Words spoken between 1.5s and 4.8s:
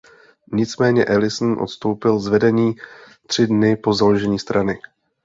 odstoupil z vedení tři dny po založení strany.